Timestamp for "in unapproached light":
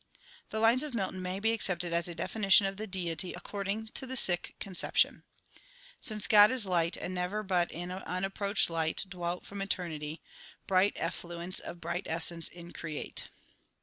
7.71-9.05